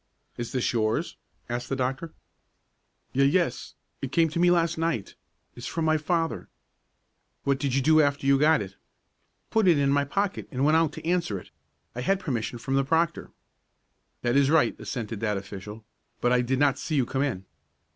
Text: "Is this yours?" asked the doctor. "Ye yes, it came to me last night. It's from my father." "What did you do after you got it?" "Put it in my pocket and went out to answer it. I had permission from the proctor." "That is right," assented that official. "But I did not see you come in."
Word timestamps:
"Is 0.35 0.51
this 0.51 0.73
yours?" 0.73 1.15
asked 1.47 1.69
the 1.69 1.75
doctor. 1.75 2.11
"Ye 3.13 3.23
yes, 3.23 3.75
it 4.01 4.11
came 4.11 4.29
to 4.29 4.39
me 4.39 4.49
last 4.49 4.75
night. 4.79 5.13
It's 5.55 5.67
from 5.67 5.85
my 5.85 5.99
father." 5.99 6.49
"What 7.43 7.59
did 7.59 7.75
you 7.75 7.83
do 7.83 8.01
after 8.01 8.25
you 8.25 8.39
got 8.39 8.63
it?" 8.63 8.77
"Put 9.51 9.67
it 9.67 9.77
in 9.77 9.91
my 9.91 10.05
pocket 10.05 10.47
and 10.49 10.65
went 10.65 10.75
out 10.77 10.91
to 10.93 11.05
answer 11.05 11.37
it. 11.37 11.51
I 11.93 12.01
had 12.01 12.19
permission 12.19 12.57
from 12.57 12.73
the 12.73 12.83
proctor." 12.83 13.29
"That 14.23 14.35
is 14.35 14.49
right," 14.49 14.75
assented 14.79 15.19
that 15.19 15.37
official. 15.37 15.85
"But 16.19 16.31
I 16.31 16.41
did 16.41 16.57
not 16.57 16.79
see 16.79 16.95
you 16.95 17.05
come 17.05 17.21
in." 17.21 17.45